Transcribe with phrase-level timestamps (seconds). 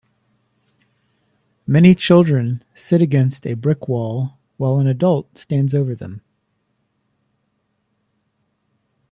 [1.67, 6.23] Many children sit against a brick wall while an adult stands over them.